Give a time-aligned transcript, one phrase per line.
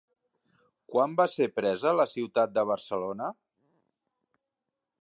[0.93, 3.29] Quan va ser presa la ciutat de Barcelona?